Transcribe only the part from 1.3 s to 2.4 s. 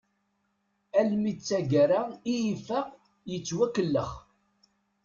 d taggara i